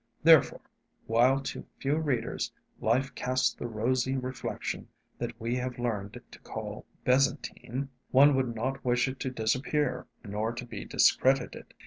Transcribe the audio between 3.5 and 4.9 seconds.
the rosy reflection